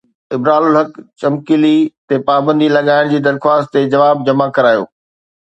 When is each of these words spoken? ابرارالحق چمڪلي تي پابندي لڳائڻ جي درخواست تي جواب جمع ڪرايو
ابرارالحق 0.35 0.89
چمڪلي 1.19 1.77
تي 2.07 2.15
پابندي 2.27 2.67
لڳائڻ 2.75 3.05
جي 3.11 3.19
درخواست 3.27 3.67
تي 3.73 3.81
جواب 3.93 4.17
جمع 4.27 4.49
ڪرايو 4.55 4.83